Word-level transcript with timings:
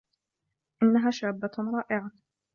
إنّها 0.83 1.11
شابّة 1.11 1.51
رائعة. 1.59 2.11